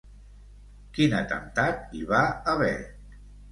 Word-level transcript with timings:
Quin 0.95 1.13
atemptat 1.19 1.95
hi 1.99 2.03
va 2.15 2.25
haver? 2.57 2.75